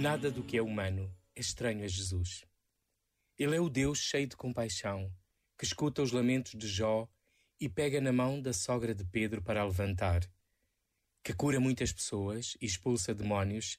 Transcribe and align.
Nada 0.00 0.30
do 0.30 0.44
que 0.44 0.56
é 0.56 0.62
humano 0.62 1.12
é 1.34 1.40
estranho 1.40 1.84
a 1.84 1.88
Jesus. 1.88 2.44
Ele 3.36 3.56
é 3.56 3.60
o 3.60 3.68
Deus 3.68 3.98
cheio 3.98 4.28
de 4.28 4.36
compaixão, 4.36 5.12
que 5.58 5.64
escuta 5.64 6.00
os 6.00 6.12
lamentos 6.12 6.52
de 6.52 6.68
Jó 6.68 7.08
e 7.60 7.68
pega 7.68 8.00
na 8.00 8.12
mão 8.12 8.40
da 8.40 8.52
sogra 8.52 8.94
de 8.94 9.04
Pedro 9.04 9.42
para 9.42 9.60
a 9.60 9.64
levantar, 9.64 10.20
que 11.24 11.34
cura 11.34 11.58
muitas 11.58 11.92
pessoas 11.92 12.56
e 12.60 12.66
expulsa 12.66 13.12
demónios, 13.12 13.76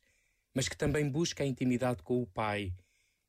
mas 0.53 0.67
que 0.67 0.75
também 0.75 1.09
busca 1.09 1.41
a 1.41 1.47
intimidade 1.47 2.03
com 2.03 2.21
o 2.21 2.27
Pai 2.27 2.73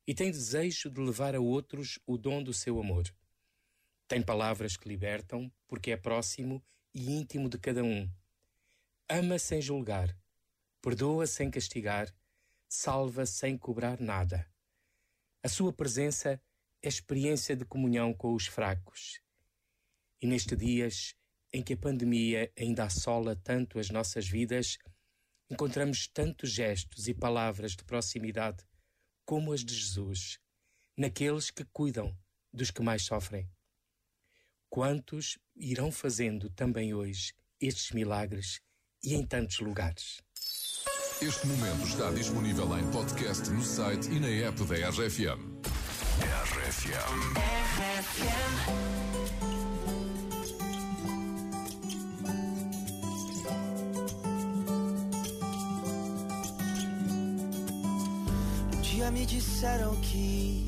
e 0.05 0.13
tem 0.13 0.29
desejo 0.29 0.89
de 0.89 0.99
levar 0.99 1.33
a 1.33 1.39
outros 1.39 1.97
o 2.05 2.17
dom 2.17 2.43
do 2.43 2.53
seu 2.53 2.77
amor. 2.77 3.05
Tem 4.05 4.21
palavras 4.21 4.75
que 4.75 4.89
libertam, 4.89 5.49
porque 5.65 5.91
é 5.91 5.97
próximo 5.97 6.61
e 6.93 7.09
íntimo 7.09 7.47
de 7.47 7.57
cada 7.57 7.85
um. 7.85 8.11
Ama 9.07 9.39
sem 9.39 9.61
julgar, 9.61 10.13
perdoa 10.81 11.25
sem 11.25 11.49
castigar, 11.49 12.13
salva 12.73 13.25
sem 13.25 13.57
cobrar 13.57 13.99
nada. 13.99 14.49
A 15.43 15.49
sua 15.49 15.73
presença 15.73 16.41
é 16.81 16.87
experiência 16.87 17.53
de 17.53 17.65
comunhão 17.65 18.13
com 18.13 18.33
os 18.33 18.47
fracos. 18.47 19.19
E 20.21 20.25
nestes 20.25 20.57
dias 20.57 21.15
em 21.51 21.61
que 21.61 21.73
a 21.73 21.77
pandemia 21.77 22.49
ainda 22.57 22.85
assola 22.85 23.35
tanto 23.35 23.77
as 23.77 23.89
nossas 23.89 24.25
vidas, 24.25 24.77
encontramos 25.49 26.07
tantos 26.07 26.49
gestos 26.49 27.09
e 27.09 27.13
palavras 27.13 27.75
de 27.75 27.83
proximidade 27.83 28.63
como 29.25 29.51
as 29.51 29.65
de 29.65 29.75
Jesus, 29.75 30.39
naqueles 30.95 31.51
que 31.51 31.65
cuidam 31.65 32.17
dos 32.53 32.71
que 32.71 32.81
mais 32.81 33.03
sofrem. 33.03 33.51
Quantos 34.69 35.37
irão 35.57 35.91
fazendo 35.91 36.49
também 36.49 36.93
hoje 36.93 37.33
estes 37.59 37.91
milagres 37.91 38.61
e 39.03 39.13
em 39.13 39.27
tantos 39.27 39.59
lugares? 39.59 40.21
Este 41.21 41.45
momento 41.45 41.85
está 41.85 42.09
disponível 42.09 42.75
em 42.79 42.83
podcast 42.87 43.47
no 43.51 43.63
site 43.63 44.09
e 44.09 44.19
na 44.19 44.27
app 44.27 44.63
da 44.63 44.89
RFM. 44.89 45.37
RFM. 46.17 46.97
RFM. 47.77 48.81
dia 58.81 59.11
me 59.11 59.23
disseram 59.27 59.95
que 59.97 60.65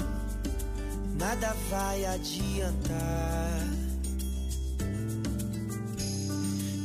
nada 1.18 1.56
vai 1.72 2.06
adiantar. 2.06 3.60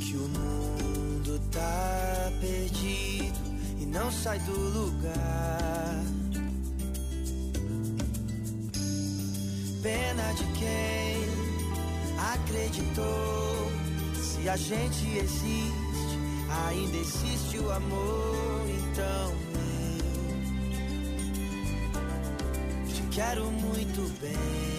Que 0.00 0.16
o 0.16 0.26
mundo 0.26 1.38
tá 1.50 2.32
perdido 2.40 3.47
não 3.92 4.10
sai 4.10 4.38
do 4.40 4.52
lugar. 4.52 6.04
Pena 9.82 10.32
de 10.32 10.44
quem 10.58 11.24
acreditou. 12.34 13.72
Se 14.14 14.48
a 14.48 14.56
gente 14.56 15.18
existe, 15.18 16.18
ainda 16.66 16.96
existe 16.96 17.58
o 17.58 17.70
amor. 17.70 18.66
Então 18.68 19.32
eu 22.86 22.94
te 22.94 23.02
quero 23.10 23.44
muito 23.50 24.20
bem. 24.20 24.78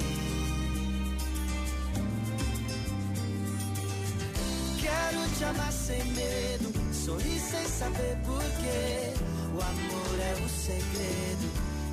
Quero 4.80 5.30
te 5.38 5.44
amar 5.44 5.72
sem 5.72 6.04
medo 6.14 6.80
Sorri 7.10 7.40
sem 7.40 7.69
saber 7.80 8.18
porquê. 8.26 9.14
O 9.56 9.62
amor 9.62 10.16
é 10.20 10.34
o 10.44 10.50
segredo 10.50 11.48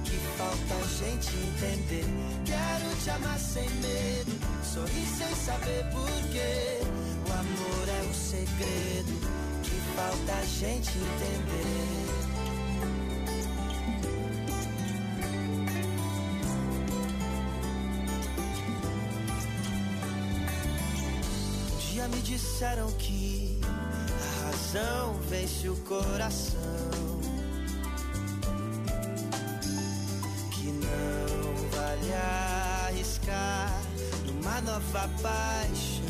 que 0.05 0.17
falta 0.37 0.75
a 0.75 0.87
gente 0.99 1.31
entender. 1.37 2.05
Quero 2.45 2.97
te 3.03 3.11
amar 3.11 3.39
sem 3.39 3.71
medo. 3.71 4.33
Sorri 4.65 5.07
sem 5.07 5.35
saber 5.37 5.85
porquê. 5.93 6.81
O 7.29 7.33
amor 7.33 7.89
é 7.89 8.03
o 8.11 8.15
segredo 8.15 9.15
que 9.63 9.77
falta 9.95 10.33
a 10.33 10.45
gente 10.45 10.91
entender. 10.99 12.17
Me 22.07 22.23
disseram 22.23 22.89
que 22.93 23.46
razão 24.77 25.15
vence 25.29 25.69
o 25.69 25.77
coração. 25.77 26.61
Que 30.51 30.73
não 30.73 31.69
vale 31.71 32.13
arriscar 32.87 33.81
numa 34.27 34.61
nova 34.61 35.11
paixão. 35.23 36.07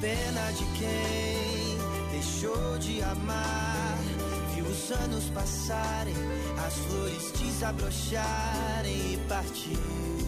Pena 0.00 0.50
de 0.52 0.64
quem 0.78 2.10
deixou 2.12 2.78
de 2.78 3.02
amar. 3.02 3.98
Viu 4.54 4.64
os 4.64 4.90
anos 4.90 5.24
passarem, 5.30 6.14
as 6.66 6.74
flores 6.74 7.32
desabrocharem 7.38 9.14
e 9.14 9.16
partiu 9.28 10.27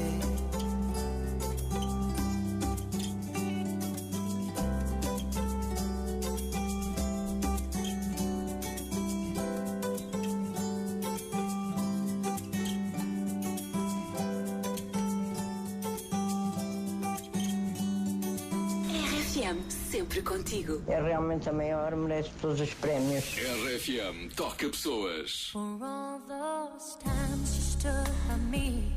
RFM, 19.41 19.69
sempre 19.69 20.21
contigo. 20.21 20.83
É 20.87 21.01
realmente 21.01 21.49
a 21.49 21.53
maior, 21.53 21.95
merece 21.95 22.29
todos 22.39 22.61
os 22.61 22.73
prémios. 22.75 23.23
RFM, 23.37 24.29
toca 24.35 24.69
pessoas. 24.69 25.49
For 25.51 25.79
all 25.81 26.21
those 26.27 26.97
times 27.03 27.55
you 27.55 27.63
stood 27.63 28.11
by 28.27 28.37
me, 28.51 28.91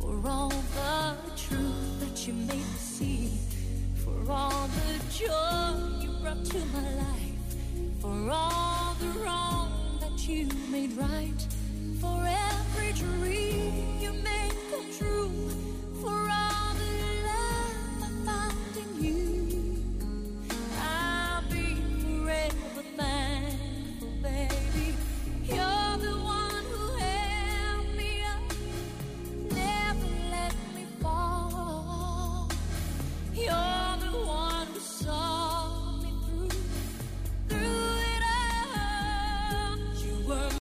for 0.00 0.28
all 0.28 0.48
the 0.48 1.30
truth 1.36 2.00
that 2.00 2.26
you 2.26 2.34
made 2.34 2.56
me 2.56 2.78
see, 2.78 3.30
for 4.02 4.30
all 4.30 4.68
the 4.68 4.98
joy 5.12 6.02
you 6.02 6.10
brought 6.20 6.44
to 6.44 6.58
my 6.58 6.90
life, 6.96 8.00
for 8.00 8.30
all 8.30 8.94
the 8.98 9.18
wrong 9.20 9.98
that 10.00 10.28
you 10.28 10.48
made 10.68 10.96
right, 10.96 11.46
for 12.00 12.26
every 12.26 12.92
dream. 12.92 13.45